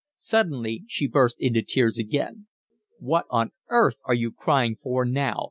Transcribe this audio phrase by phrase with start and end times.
[0.17, 2.47] Suddenly she burst into tears again.
[2.97, 5.35] "What on earth are you crying for now?"